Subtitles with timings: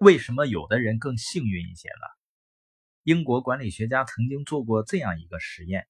[0.00, 2.06] 为什么有的人更幸运一些呢？
[3.02, 5.86] 英国管理学家曾经做过这样一个实验，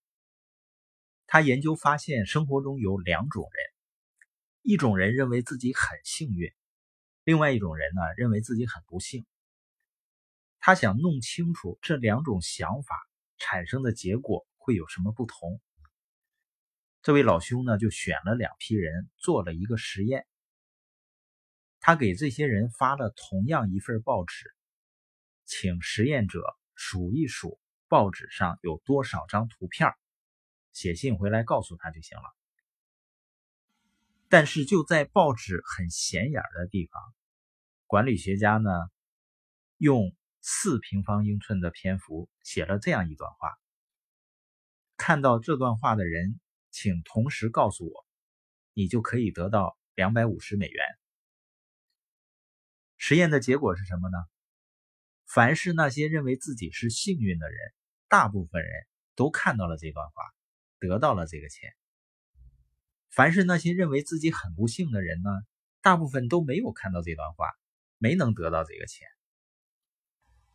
[1.29, 4.25] 他研究发现，生活中有两种人，
[4.63, 6.53] 一种人认为自己很幸运，
[7.23, 9.25] 另外一种人呢认为自己很不幸。
[10.59, 12.97] 他想弄清楚这两种想法
[13.39, 15.61] 产生的结果会有什么不同。
[17.03, 20.27] 这位老兄呢，就选了两批人做了一个实验。
[21.81, 24.55] 他给这些人发了同样一份报纸，
[25.45, 26.43] 请实验者
[26.75, 27.59] 数一数
[27.89, 29.93] 报纸上有多少张图片，
[30.73, 32.25] 写信回来告诉他就行了。
[34.29, 37.03] 但是就在报纸很显眼的地方，
[37.87, 38.71] 管理学家呢，
[39.77, 43.59] 用四平方英寸的篇幅写了这样一段话。
[44.97, 46.39] 看到这段话的人。
[46.73, 48.07] 请同时告诉我，
[48.75, 50.87] 你就可以得到两百五十美元。
[53.03, 54.19] 实验的结果是什么呢？
[55.25, 57.59] 凡是那些认为自己是幸运的人，
[58.09, 58.71] 大部分人
[59.15, 60.23] 都看到了这段话，
[60.79, 61.73] 得到了这个钱。
[63.09, 65.31] 凡是那些认为自己很不幸的人呢，
[65.81, 67.49] 大部分都没有看到这段话，
[67.97, 69.09] 没能得到这个钱。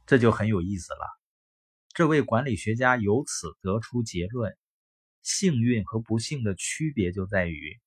[0.06, 1.20] 这就很有意思了。
[1.96, 4.56] 这位管理学家由此得出结论。
[5.24, 7.82] 幸运和不幸的区别就在于，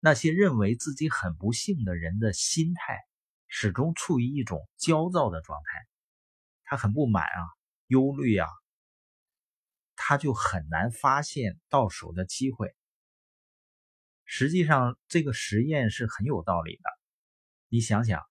[0.00, 2.98] 那些认为自己很不幸的人的心态
[3.56, 5.86] 始终处于一种焦躁的状态，
[6.64, 7.40] 他很不满啊，
[7.86, 8.48] 忧虑啊，
[9.94, 12.74] 他就很难发现到手的机会。
[14.24, 16.82] 实际上，这个实验是很有道理的。
[17.68, 18.24] 你想想，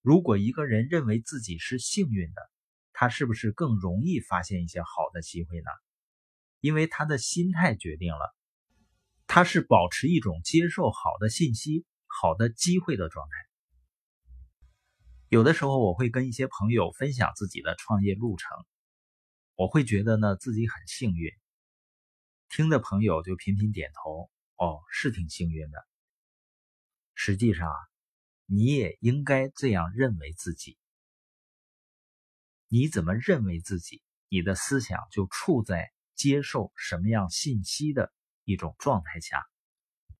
[0.00, 2.40] 如果一个人认为自己是幸运的，
[2.94, 5.70] 他是不是更容易发现一些好的机会呢？
[6.60, 8.34] 因为他的心态决定了，
[9.26, 13.51] 他是保持一种接受好的信息、好的机会的状态。
[15.32, 18.50] 有的时候，我会跟一些朋友分享自己的创业路程，
[19.54, 21.32] 我会觉得呢自己很幸运。
[22.50, 25.78] 听的朋友就频频点头，哦，是挺幸运的。
[27.14, 27.78] 实际上啊，
[28.44, 30.76] 你也应该这样认为自己。
[32.68, 35.90] 你怎么认为自己，你的思想就处在。
[36.14, 38.12] 接受什么样信息的
[38.44, 39.42] 一种状态下。